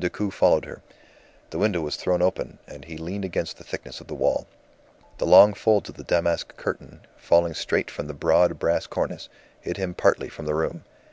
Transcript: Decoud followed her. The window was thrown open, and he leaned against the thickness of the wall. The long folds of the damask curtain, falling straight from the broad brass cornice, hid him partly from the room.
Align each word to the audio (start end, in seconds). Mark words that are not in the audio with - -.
Decoud 0.00 0.34
followed 0.34 0.64
her. 0.64 0.82
The 1.50 1.60
window 1.60 1.80
was 1.80 1.94
thrown 1.94 2.20
open, 2.20 2.58
and 2.66 2.84
he 2.86 2.96
leaned 2.96 3.24
against 3.24 3.56
the 3.56 3.62
thickness 3.62 4.00
of 4.00 4.08
the 4.08 4.16
wall. 4.16 4.48
The 5.18 5.26
long 5.26 5.54
folds 5.54 5.88
of 5.88 5.94
the 5.94 6.02
damask 6.02 6.56
curtain, 6.56 7.02
falling 7.16 7.54
straight 7.54 7.88
from 7.88 8.08
the 8.08 8.12
broad 8.12 8.58
brass 8.58 8.88
cornice, 8.88 9.28
hid 9.60 9.76
him 9.76 9.94
partly 9.94 10.28
from 10.28 10.44
the 10.46 10.56
room. 10.56 10.82